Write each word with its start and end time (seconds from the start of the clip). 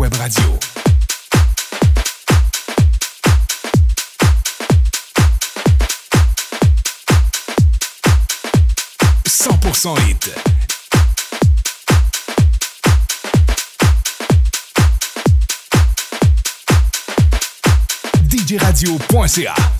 Web 0.00 0.14
Radio. 0.14 0.58
«100% 9.28 9.98
hit. 9.98 10.32
djradio.ca 18.22 19.79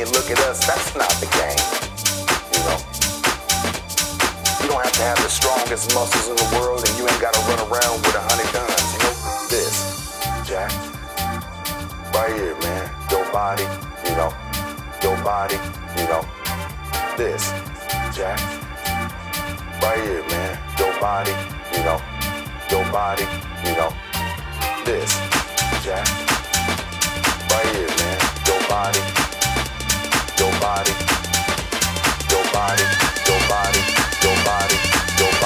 and 0.00 0.12
look 0.12 0.30
at 0.30 0.38
us, 0.40 0.66
that's 0.66 0.94
not 0.94 1.08
the 1.22 1.28
game. 1.32 1.56
You 2.52 2.60
know? 2.68 2.78
You 4.60 4.68
don't 4.68 4.82
have 4.84 4.92
to 4.92 5.02
have 5.02 5.16
the 5.22 5.28
strongest 5.28 5.94
muscles 5.94 6.28
in 6.28 6.36
the 6.36 6.48
world 6.58 6.84
and 6.86 6.98
you 6.98 7.08
ain't 7.08 7.20
gotta 7.20 7.40
run 7.48 7.60
around 7.64 7.96
with 8.04 8.14
a 8.14 8.20
hundred 8.20 8.50
guns. 8.52 8.92
You 8.92 9.00
know? 9.00 9.14
This, 9.48 10.20
Jack. 10.44 10.72
Right 12.12 12.34
here, 12.34 12.58
man. 12.60 12.90
Your 13.10 13.24
body, 13.32 13.64
you 14.04 14.12
know. 14.16 14.32
Your 15.02 15.16
body, 15.24 15.56
you 15.96 16.04
know. 16.12 16.22
This, 17.16 17.48
Jack. 18.12 18.40
Right 19.80 20.02
here, 20.02 20.24
man. 20.28 20.58
Your 20.78 20.92
body, 21.00 21.32
you 21.72 21.82
know. 21.84 22.00
Your 22.70 22.84
body, 22.92 23.24
you 23.64 23.72
know. 23.76 23.92
This, 24.84 25.16
Jack. 25.80 26.04
Right 27.48 27.68
here, 27.72 27.88
man. 27.96 28.20
Your 28.46 28.60
body 28.68 29.35
your 30.38 30.52
body, 30.60 30.92
your 32.30 32.44
body, 32.52 32.82
your 33.26 33.40
body, 33.48 33.80
your 34.22 34.36
body, 34.44 34.76
your 35.18 35.32
body. 35.40 35.45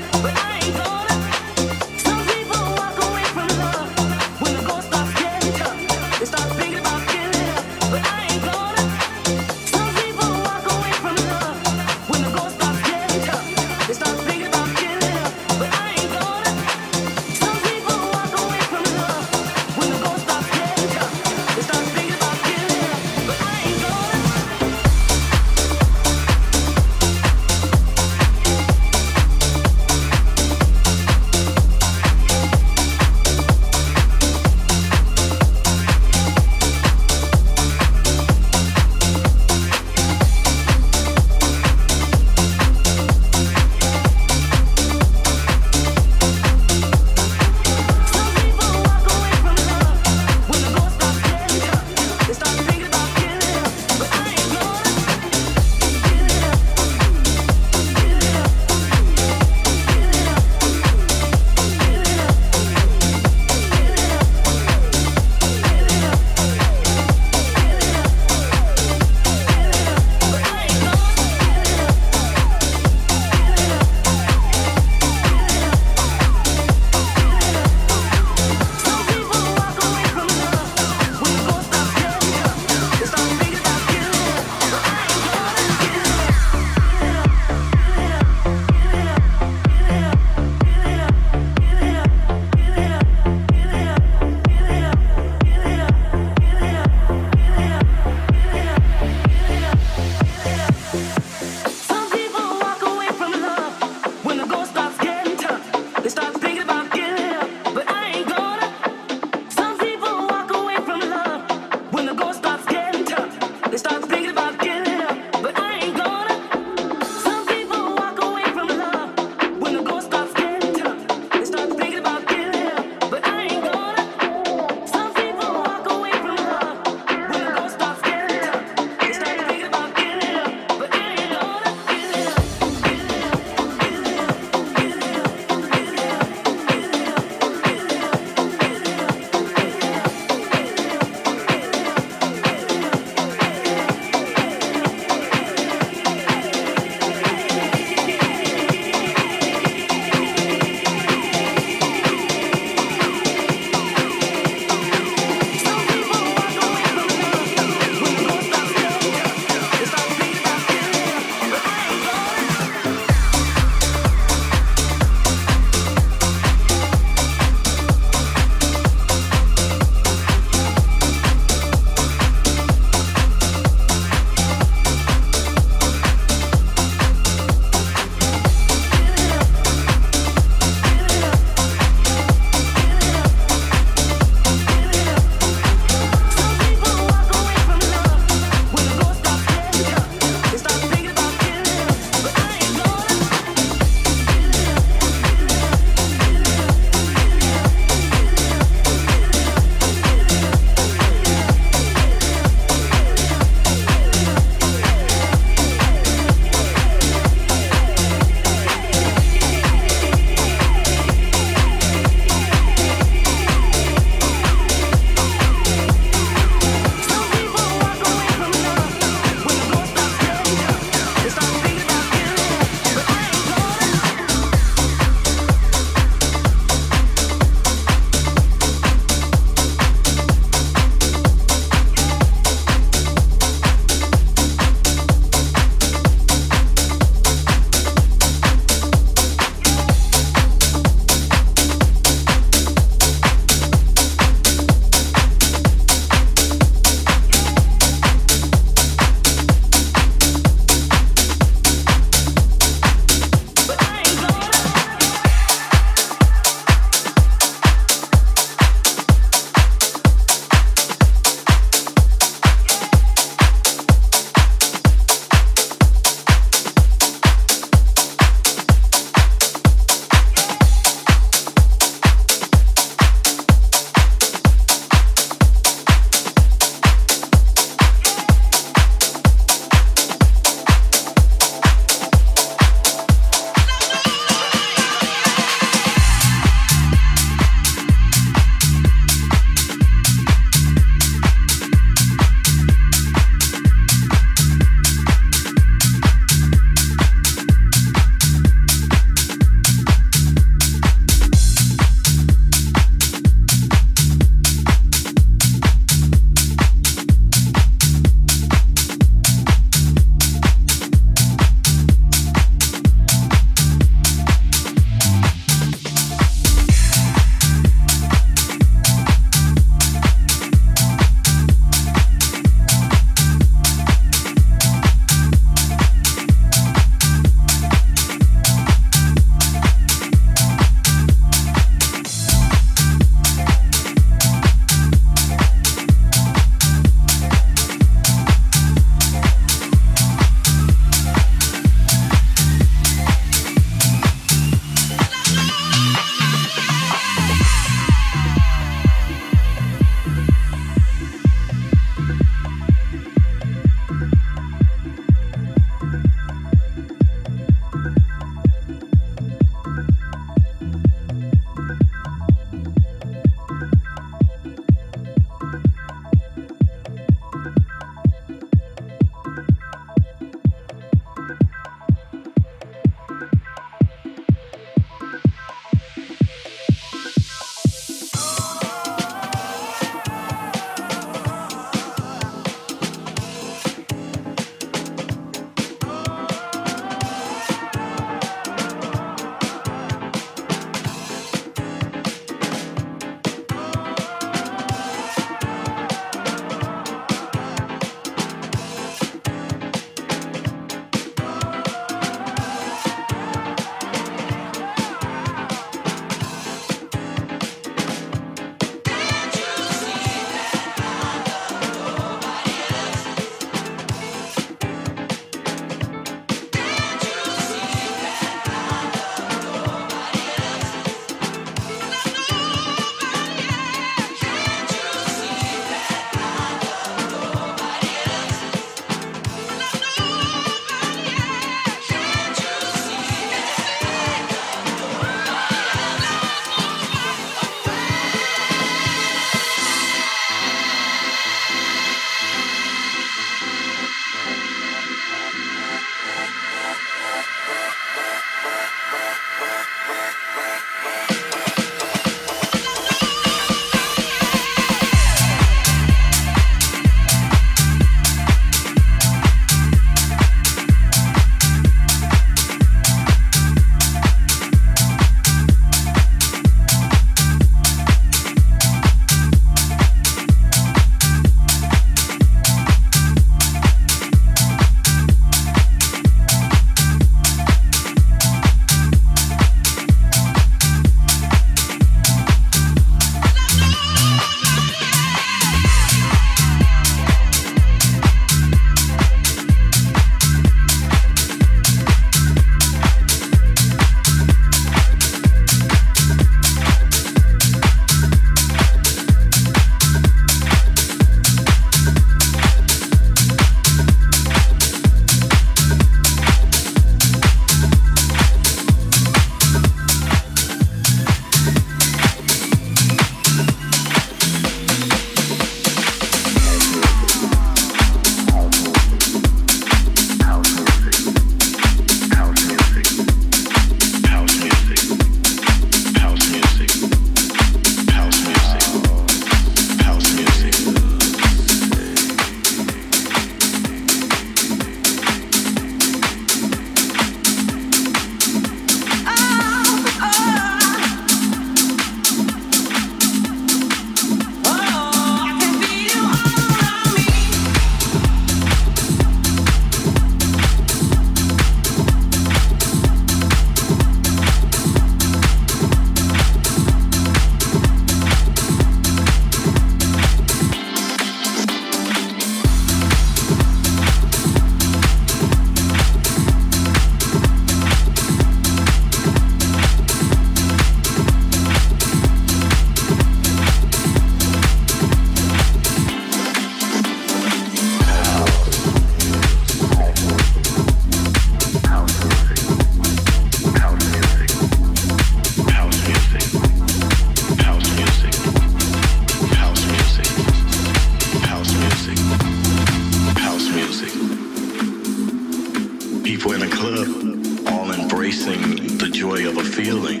Feeling 599.64 600.00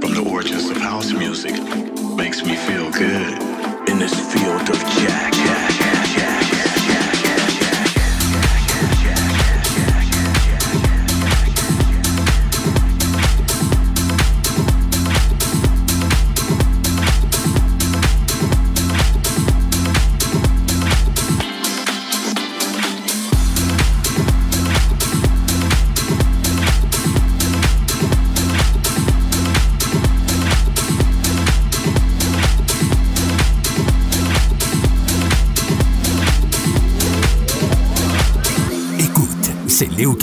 from 0.00 0.14
the 0.14 0.30
origins 0.30 0.70
of 0.70 0.78
house 0.78 1.12
music 1.12 1.52
makes 2.16 2.42
me 2.42 2.56
feel 2.56 2.90
good 2.90 3.38
in 3.86 3.98
this 3.98 4.14
field 4.32 4.70
of 4.70 4.78
jack. 4.96 5.33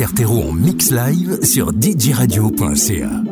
En 0.03 0.51
mix 0.53 0.89
live 0.89 1.43
sur 1.43 1.71
djradio.ca. 1.73 3.30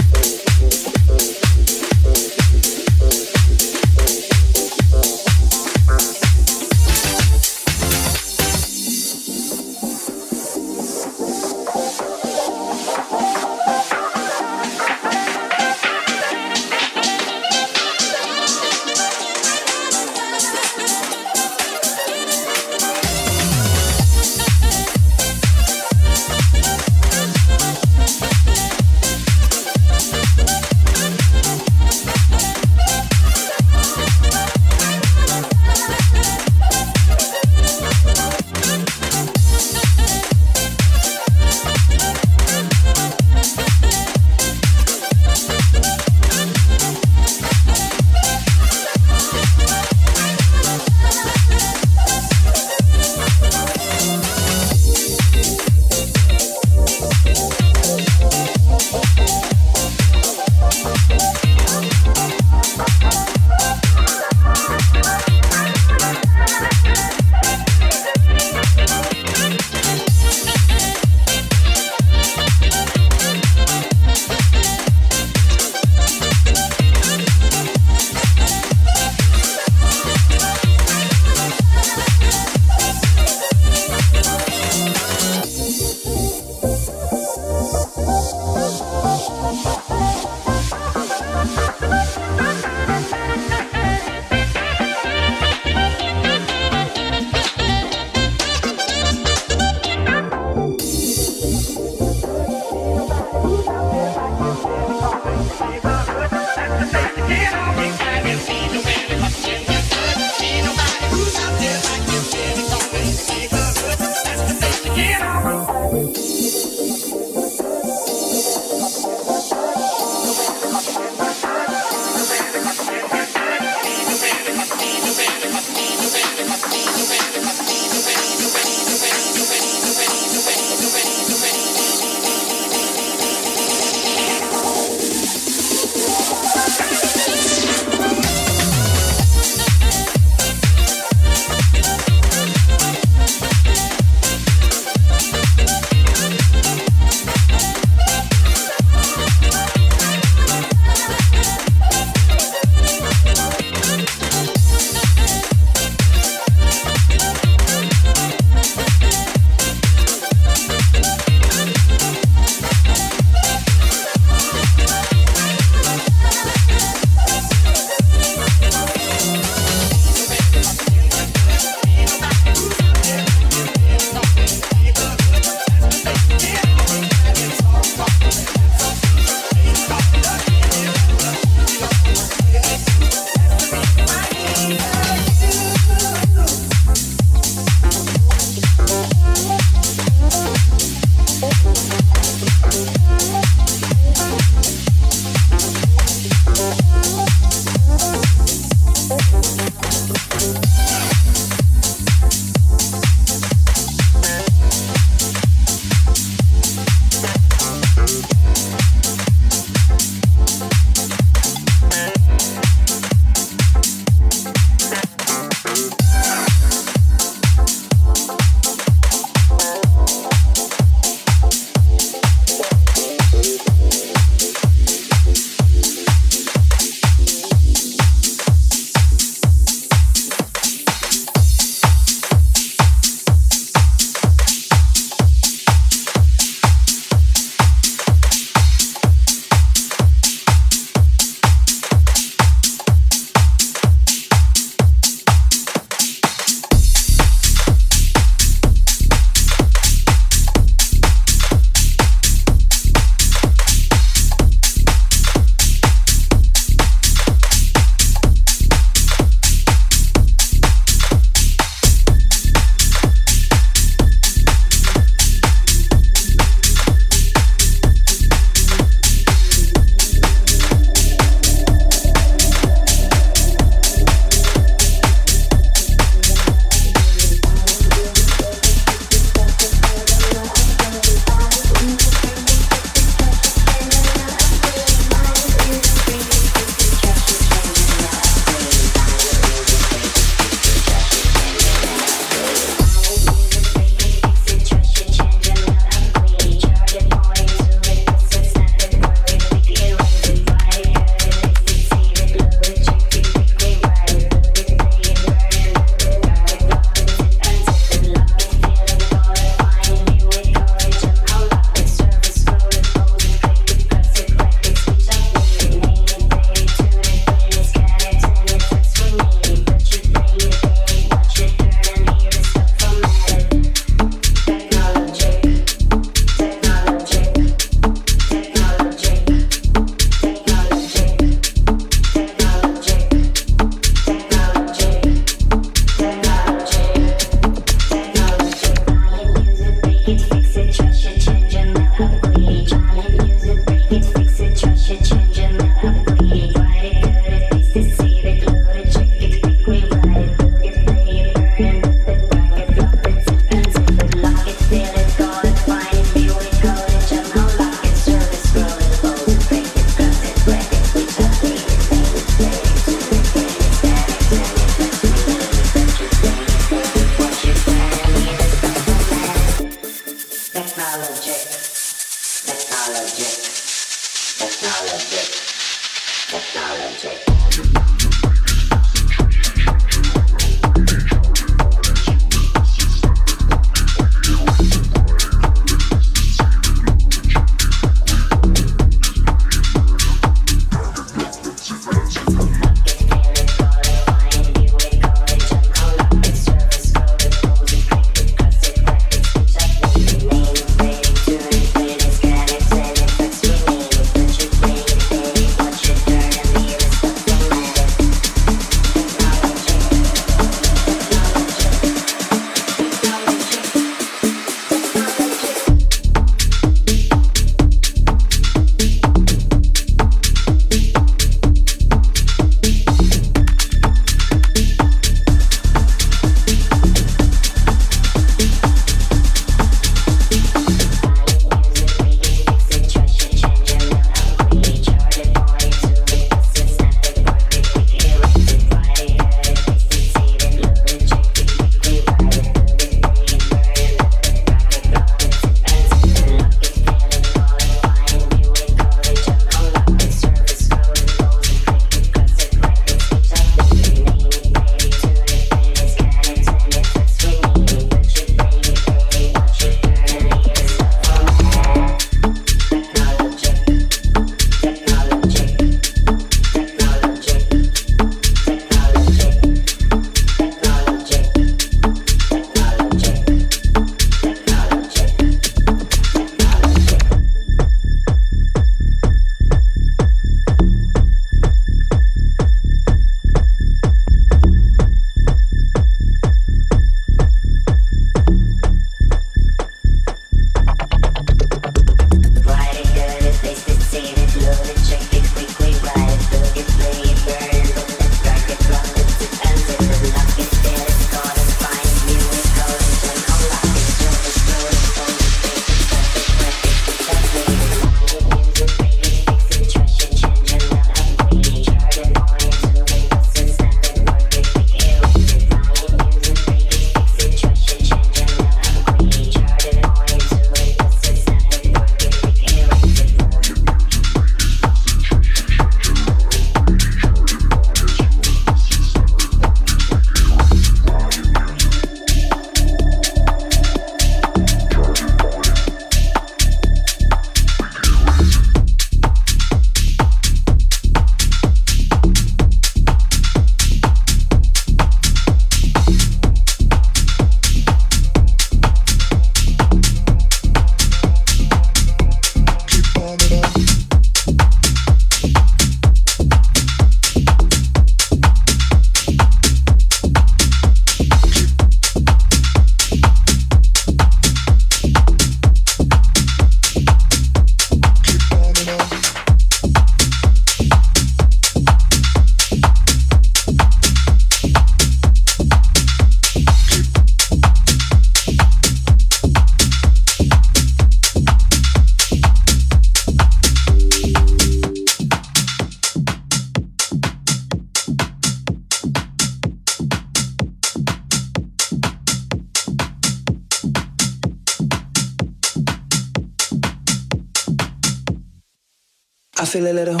feel 599.51 599.67
a 599.67 599.73
little 599.73 600.00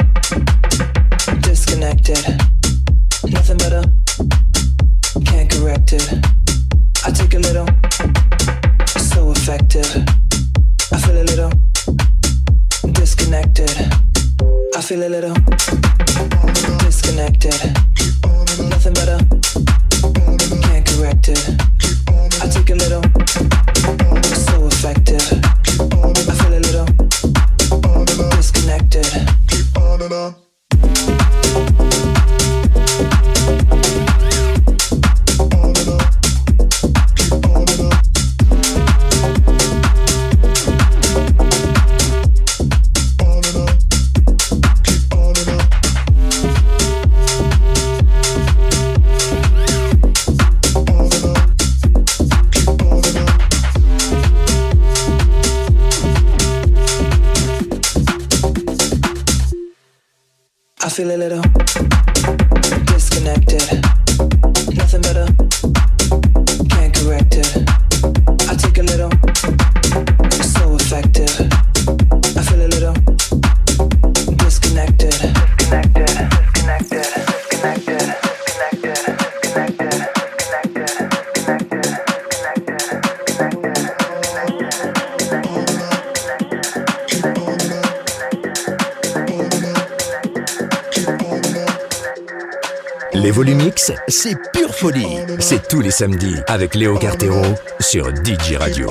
les 95.91 95.97
samedis 95.97 96.35
avec 96.47 96.73
Léo 96.75 96.97
Cartero 96.97 97.41
sur 97.81 98.07
DJ 98.23 98.55
Radio. 98.55 98.89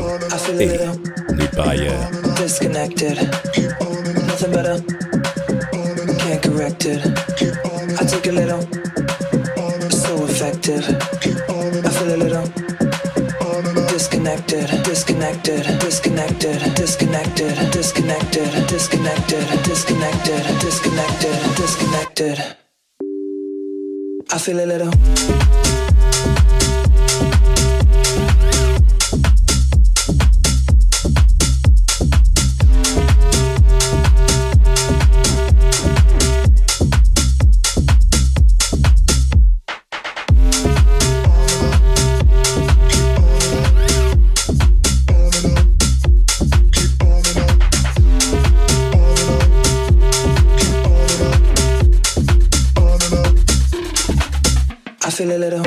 Et 0.58 0.68
nulle 1.32 1.48
part 1.56 1.68
ailleurs. 1.68 2.10
Disconnected. 2.36 3.16
Nothing 4.26 4.52
better. 4.52 4.76
Can't 6.18 6.42
correct 6.42 6.84
it. 6.84 7.00
I 7.98 8.04
took 8.04 8.26
a 8.26 8.32
little. 8.32 8.60
So 9.90 10.26
effective. 10.26 10.84
I 11.84 11.88
feel 11.88 12.12
a 12.12 12.18
little. 12.18 12.44
Disconnected, 13.88 14.66
disconnected, 14.84 15.78
disconnected, 15.80 16.74
disconnected, 16.74 17.70
disconnected, 17.72 18.66
disconnected, 18.68 19.62
disconnected, 19.64 20.42
disconnected, 20.60 21.56
disconnected. 21.56 22.38
I 24.30 24.38
feel 24.38 24.60
a 24.60 24.66
little. 24.66 25.89
feel 55.20 55.32
a 55.32 55.38
little 55.38 55.59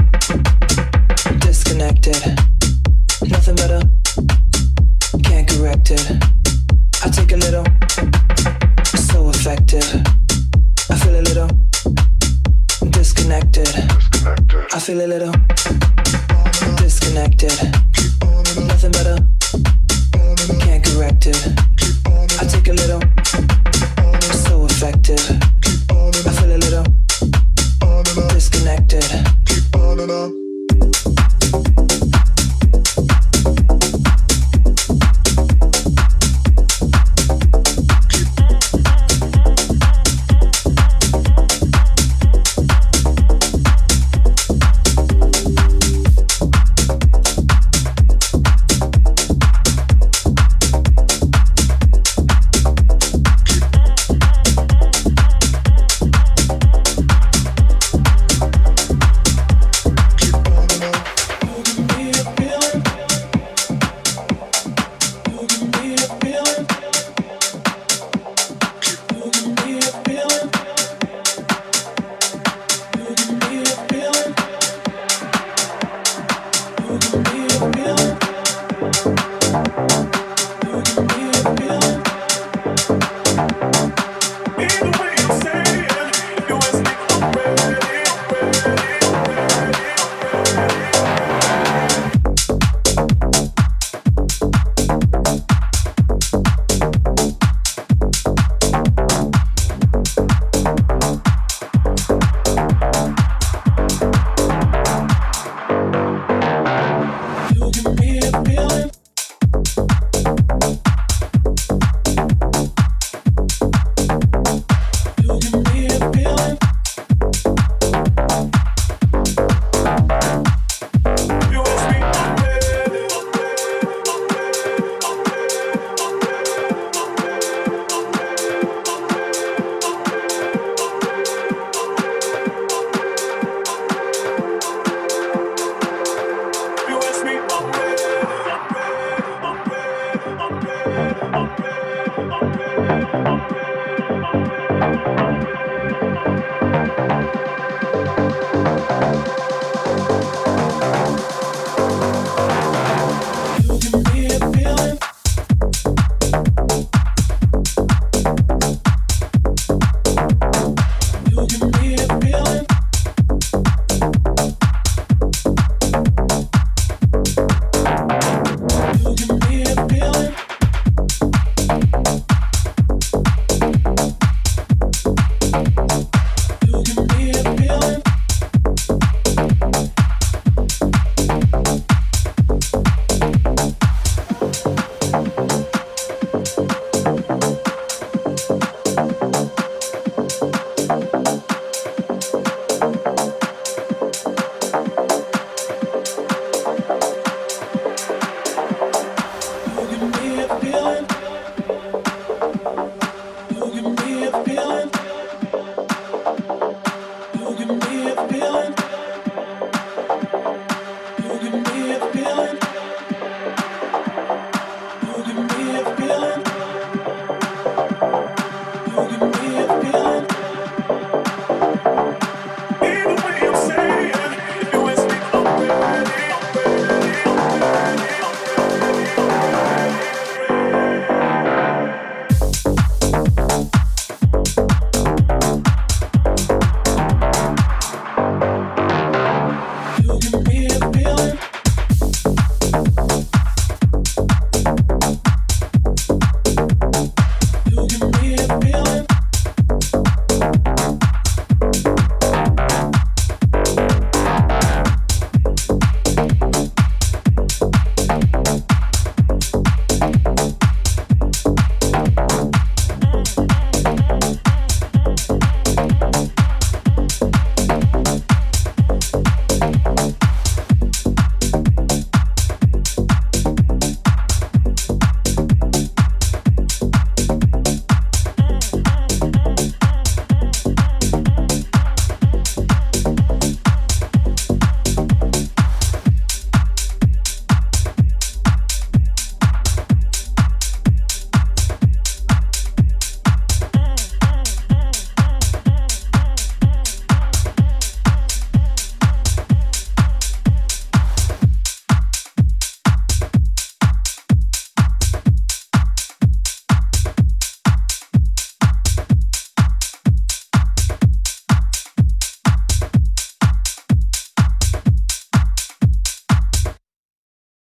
keep 207.93 208.17
feeling. 208.31 208.62